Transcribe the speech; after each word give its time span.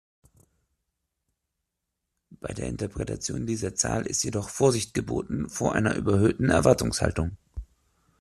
Bei 2.39 2.55
der 2.55 2.65
Interpretation 2.69 3.45
dieser 3.45 3.75
Zahl 3.75 4.07
ist 4.07 4.23
jedoch 4.23 4.49
Vorsicht 4.49 4.95
geboten 4.95 5.47
vor 5.47 5.75
einer 5.75 5.93
überhöhten 5.93 6.49
Erwartungshaltung. 6.49 7.37